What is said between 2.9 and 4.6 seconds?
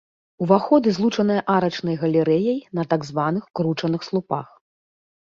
так званых кручаных слупах.